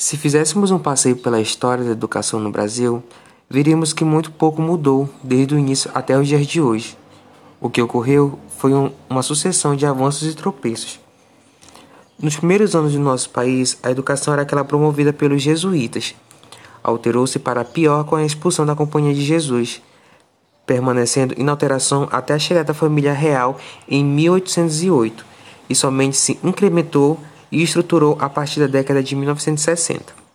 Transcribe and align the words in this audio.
Se 0.00 0.16
fizéssemos 0.16 0.70
um 0.70 0.78
passeio 0.78 1.16
pela 1.16 1.40
história 1.40 1.82
da 1.82 1.90
educação 1.90 2.38
no 2.38 2.52
Brasil, 2.52 3.02
veríamos 3.50 3.92
que 3.92 4.04
muito 4.04 4.30
pouco 4.30 4.62
mudou 4.62 5.10
desde 5.24 5.56
o 5.56 5.58
início 5.58 5.90
até 5.92 6.16
os 6.16 6.28
dias 6.28 6.46
de 6.46 6.60
hoje. 6.60 6.96
O 7.60 7.68
que 7.68 7.82
ocorreu 7.82 8.38
foi 8.58 8.72
um, 8.72 8.92
uma 9.10 9.22
sucessão 9.22 9.74
de 9.74 9.84
avanços 9.84 10.32
e 10.32 10.36
tropeços. 10.36 11.00
Nos 12.16 12.36
primeiros 12.36 12.76
anos 12.76 12.92
do 12.92 13.00
nosso 13.00 13.30
país, 13.30 13.76
a 13.82 13.90
educação 13.90 14.32
era 14.32 14.42
aquela 14.42 14.64
promovida 14.64 15.12
pelos 15.12 15.42
jesuítas. 15.42 16.14
Alterou-se 16.80 17.40
para 17.40 17.64
pior 17.64 18.04
com 18.04 18.14
a 18.14 18.24
expulsão 18.24 18.64
da 18.64 18.76
Companhia 18.76 19.12
de 19.12 19.24
Jesus, 19.24 19.82
permanecendo 20.64 21.34
inalteração 21.36 22.08
até 22.12 22.34
a 22.34 22.38
chegada 22.38 22.66
da 22.66 22.74
família 22.74 23.12
real 23.12 23.58
em 23.88 24.04
1808, 24.04 25.26
e 25.68 25.74
somente 25.74 26.16
se 26.16 26.38
incrementou 26.44 27.18
e 27.50 27.62
estruturou 27.62 28.16
a 28.20 28.28
partir 28.28 28.60
da 28.60 28.66
década 28.66 29.02
de 29.02 29.14
1960. 29.16 30.28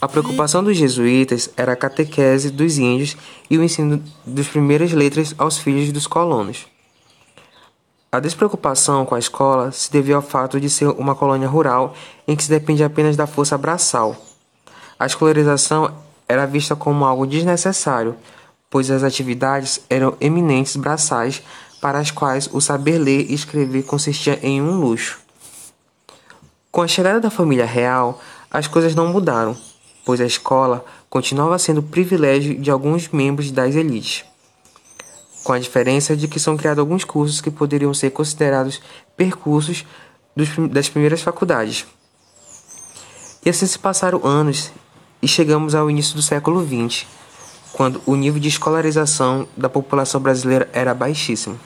A 0.00 0.08
preocupação 0.08 0.64
dos 0.64 0.76
jesuítas 0.76 1.48
era 1.56 1.72
a 1.72 1.76
catequese 1.76 2.50
dos 2.50 2.78
índios 2.78 3.16
e 3.48 3.56
o 3.56 3.62
ensino 3.62 4.02
das 4.26 4.48
primeiras 4.48 4.92
letras 4.92 5.34
aos 5.38 5.58
filhos 5.58 5.92
dos 5.92 6.06
colonos. 6.06 6.66
A 8.10 8.18
despreocupação 8.20 9.06
com 9.06 9.14
a 9.14 9.18
escola 9.18 9.72
se 9.72 9.90
devia 9.90 10.16
ao 10.16 10.22
fato 10.22 10.60
de 10.60 10.68
ser 10.68 10.88
uma 10.88 11.14
colônia 11.14 11.48
rural 11.48 11.94
em 12.26 12.36
que 12.36 12.42
se 12.42 12.50
depende 12.50 12.84
apenas 12.84 13.16
da 13.16 13.26
força 13.26 13.56
braçal. 13.56 14.16
A 14.98 15.06
escolarização 15.06 15.94
era 16.28 16.44
vista 16.44 16.76
como 16.76 17.04
algo 17.04 17.26
desnecessário, 17.26 18.16
pois 18.68 18.90
as 18.90 19.02
atividades 19.02 19.80
eram 19.88 20.16
eminentes 20.20 20.76
braçais 20.76 21.42
para 21.80 21.98
as 21.98 22.10
quais 22.10 22.50
o 22.52 22.60
saber 22.60 22.98
ler 22.98 23.30
e 23.30 23.34
escrever 23.34 23.84
consistia 23.84 24.38
em 24.42 24.60
um 24.60 24.78
luxo. 24.80 25.21
Com 26.72 26.80
a 26.80 26.88
chegada 26.88 27.20
da 27.20 27.28
família 27.28 27.66
real, 27.66 28.18
as 28.50 28.66
coisas 28.66 28.94
não 28.94 29.06
mudaram, 29.08 29.54
pois 30.06 30.22
a 30.22 30.24
escola 30.24 30.82
continuava 31.10 31.58
sendo 31.58 31.82
privilégio 31.82 32.58
de 32.58 32.70
alguns 32.70 33.08
membros 33.08 33.50
das 33.50 33.74
elites, 33.74 34.24
com 35.44 35.52
a 35.52 35.58
diferença 35.58 36.16
de 36.16 36.26
que 36.26 36.40
são 36.40 36.56
criados 36.56 36.78
alguns 36.78 37.04
cursos 37.04 37.42
que 37.42 37.50
poderiam 37.50 37.92
ser 37.92 38.08
considerados 38.08 38.80
percursos 39.14 39.84
dos, 40.34 40.48
das 40.70 40.88
primeiras 40.88 41.20
faculdades. 41.20 41.84
E 43.44 43.50
assim 43.50 43.66
se 43.66 43.78
passaram 43.78 44.24
anos 44.24 44.72
e 45.20 45.28
chegamos 45.28 45.74
ao 45.74 45.90
início 45.90 46.16
do 46.16 46.22
século 46.22 46.66
XX, 46.66 47.04
quando 47.74 48.00
o 48.06 48.16
nível 48.16 48.40
de 48.40 48.48
escolarização 48.48 49.46
da 49.54 49.68
população 49.68 50.22
brasileira 50.22 50.70
era 50.72 50.94
baixíssimo. 50.94 51.60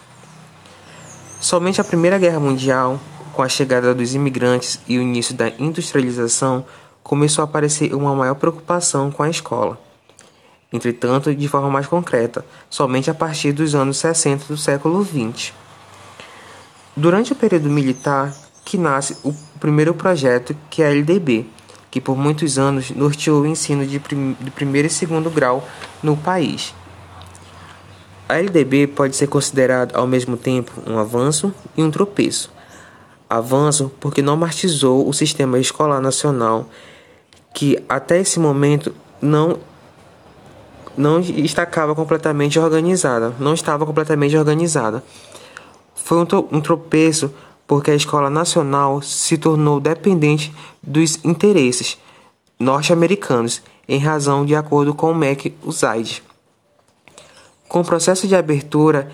Somente 1.40 1.80
a 1.80 1.84
Primeira 1.84 2.18
Guerra 2.18 2.40
Mundial 2.40 2.98
com 3.36 3.42
a 3.42 3.48
chegada 3.50 3.94
dos 3.94 4.14
imigrantes 4.14 4.80
e 4.88 4.96
o 4.96 5.02
início 5.02 5.34
da 5.34 5.50
industrialização, 5.58 6.64
começou 7.02 7.42
a 7.42 7.44
aparecer 7.44 7.94
uma 7.94 8.14
maior 8.14 8.34
preocupação 8.34 9.10
com 9.10 9.22
a 9.22 9.28
escola. 9.28 9.78
Entretanto, 10.72 11.34
de 11.34 11.46
forma 11.46 11.68
mais 11.68 11.86
concreta, 11.86 12.44
somente 12.70 13.10
a 13.10 13.14
partir 13.14 13.52
dos 13.52 13.74
anos 13.74 13.98
60 13.98 14.46
do 14.46 14.56
século 14.56 15.04
XX. 15.04 15.52
Durante 16.96 17.32
o 17.32 17.36
período 17.36 17.68
militar, 17.68 18.34
que 18.64 18.78
nasce 18.78 19.18
o 19.22 19.34
primeiro 19.60 19.92
projeto, 19.92 20.56
que 20.70 20.82
é 20.82 20.86
a 20.86 20.90
LDB, 20.90 21.44
que 21.90 22.00
por 22.00 22.16
muitos 22.16 22.58
anos 22.58 22.90
norteou 22.90 23.42
o 23.42 23.46
ensino 23.46 23.86
de, 23.86 24.00
prim 24.00 24.34
de 24.40 24.50
primeiro 24.50 24.88
e 24.88 24.90
segundo 24.90 25.28
grau 25.28 25.68
no 26.02 26.16
país. 26.16 26.74
A 28.26 28.38
LDB 28.38 28.86
pode 28.86 29.14
ser 29.14 29.26
considerada 29.26 29.96
ao 29.96 30.06
mesmo 30.06 30.38
tempo 30.38 30.72
um 30.86 30.98
avanço 30.98 31.54
e 31.76 31.82
um 31.82 31.90
tropeço, 31.90 32.55
avanço 33.28 33.90
porque 34.00 34.22
normatizou 34.22 35.08
o 35.08 35.12
sistema 35.12 35.58
escolar 35.58 36.00
nacional, 36.00 36.68
que 37.54 37.82
até 37.88 38.20
esse 38.20 38.38
momento 38.38 38.94
não 39.20 39.58
não 40.96 41.20
estava 41.20 41.94
completamente 41.94 42.58
organizada, 42.58 43.34
não 43.38 43.52
estava 43.52 43.84
completamente 43.84 44.34
organizada. 44.34 45.04
Foi 45.94 46.18
um 46.18 46.60
tropeço 46.60 47.30
porque 47.66 47.90
a 47.90 47.94
escola 47.94 48.30
nacional 48.30 49.02
se 49.02 49.36
tornou 49.36 49.78
dependente 49.78 50.54
dos 50.82 51.22
interesses 51.22 51.98
norte-americanos, 52.58 53.62
em 53.88 53.98
razão 53.98 54.46
de 54.46 54.54
acordo 54.54 54.94
com 54.94 55.10
o 55.10 55.14
MEC 55.14 55.54
USAID. 55.62 56.22
Com 57.68 57.80
o 57.80 57.84
processo 57.84 58.26
de 58.26 58.34
abertura 58.34 59.10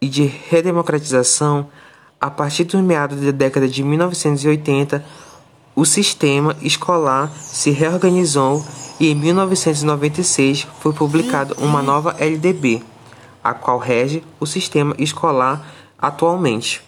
e 0.00 0.08
de 0.08 0.24
redemocratização, 0.24 1.68
a 2.20 2.30
partir 2.30 2.64
dos 2.64 2.80
meados 2.80 3.20
da 3.20 3.30
década 3.30 3.68
de 3.68 3.82
1980, 3.82 5.04
o 5.74 5.84
sistema 5.84 6.56
escolar 6.62 7.30
se 7.36 7.70
reorganizou 7.70 8.64
e 8.98 9.10
em 9.10 9.14
1996 9.14 10.66
foi 10.80 10.92
publicada 10.92 11.54
uma 11.58 11.82
nova 11.82 12.16
LDB, 12.18 12.82
a 13.44 13.52
qual 13.52 13.78
rege 13.78 14.22
o 14.40 14.46
sistema 14.46 14.94
escolar 14.98 15.66
atualmente. 15.98 16.85